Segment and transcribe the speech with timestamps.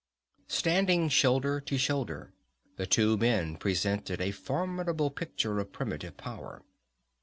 [0.47, 2.33] Standing shoulder to shoulder
[2.75, 6.63] the two men presented a formidable picture of primitive power.